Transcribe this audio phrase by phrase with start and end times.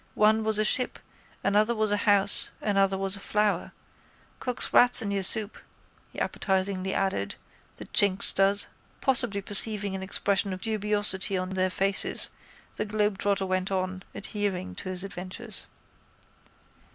[0.15, 0.97] One was a ship,
[1.43, 3.71] another was a house, another was a flower.
[4.39, 5.59] Cooks rats in your soup,
[6.11, 7.35] he appetisingly added,
[7.75, 8.65] the chinks does.
[8.99, 12.31] Possibly perceiving an expression of dubiosity on their faces
[12.77, 15.67] the globetrotter went on, adhering to his adventures.